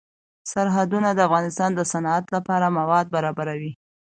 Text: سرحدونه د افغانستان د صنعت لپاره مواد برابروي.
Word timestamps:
سرحدونه 0.51 1.09
د 1.13 1.19
افغانستان 1.27 1.71
د 1.75 1.81
صنعت 1.91 2.25
لپاره 2.35 2.73
مواد 2.79 3.05
برابروي. 3.15 3.71